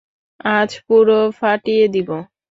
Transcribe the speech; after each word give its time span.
আজ 0.53 0.71
পুরো 0.87 1.19
ফাটিয়ে 1.39 1.85
দিবো। 1.93 2.17